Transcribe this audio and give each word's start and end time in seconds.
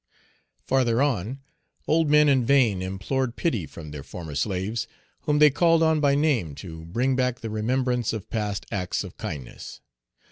Farther 0.65 0.99
on, 0.99 1.41
old 1.87 2.09
men 2.09 2.27
in 2.27 2.43
vain 2.43 2.81
implored 2.81 3.35
pity 3.35 3.67
from 3.67 3.91
their 3.91 4.01
former 4.01 4.33
slaves, 4.33 4.87
whom 5.25 5.37
they 5.37 5.51
called 5.51 5.83
on 5.83 5.99
by 5.99 6.15
name 6.15 6.55
to 6.55 6.85
bring 6.87 7.15
back 7.15 7.41
the 7.41 7.51
remembrance 7.51 8.11
of 8.11 8.27
past 8.31 8.65
acts 8.71 9.03
of 9.03 9.15
kindness. 9.17 9.79